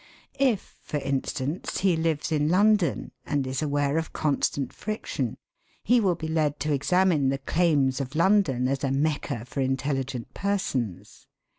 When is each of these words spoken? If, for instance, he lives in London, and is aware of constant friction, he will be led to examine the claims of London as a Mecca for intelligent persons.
If, 0.39 0.79
for 0.81 0.97
instance, 0.97 1.81
he 1.81 1.95
lives 1.95 2.31
in 2.31 2.49
London, 2.49 3.11
and 3.23 3.45
is 3.45 3.61
aware 3.61 3.99
of 3.99 4.13
constant 4.13 4.73
friction, 4.73 5.37
he 5.83 5.99
will 5.99 6.15
be 6.15 6.27
led 6.27 6.59
to 6.61 6.73
examine 6.73 7.29
the 7.29 7.37
claims 7.37 8.01
of 8.01 8.15
London 8.15 8.67
as 8.67 8.83
a 8.83 8.89
Mecca 8.89 9.45
for 9.45 9.59
intelligent 9.59 10.33
persons. 10.33 11.27